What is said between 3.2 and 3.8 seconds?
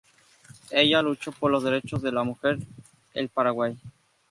Paraguay.